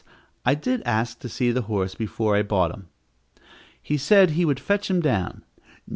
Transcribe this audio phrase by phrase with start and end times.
[0.43, 2.87] I did ask to see the horse before I bought him.
[3.79, 5.43] He said he would fetch him down.